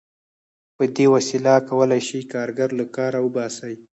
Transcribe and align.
په 0.75 0.83
دې 0.95 1.05
وسیله 1.15 1.53
کولای 1.69 2.01
شي 2.07 2.19
کارګر 2.33 2.69
له 2.79 2.85
کاره 2.95 3.19
وباسي 3.25 3.73